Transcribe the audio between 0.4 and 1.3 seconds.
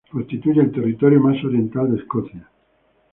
el territorio